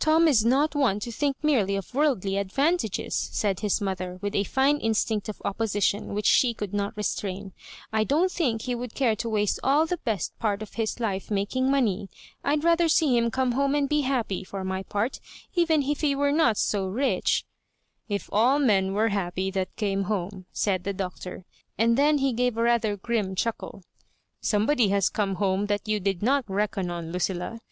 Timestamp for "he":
8.62-8.74, 16.00-16.16, 22.18-22.32